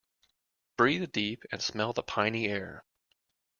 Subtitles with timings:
[0.77, 2.83] Breathe deep and smell the piny air.